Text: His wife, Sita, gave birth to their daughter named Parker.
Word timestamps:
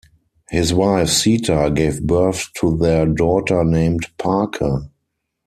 His 0.49 0.73
wife, 0.73 1.09
Sita, 1.09 1.71
gave 1.71 2.01
birth 2.01 2.47
to 2.55 2.75
their 2.75 3.05
daughter 3.05 3.63
named 3.63 4.07
Parker. 4.17 4.89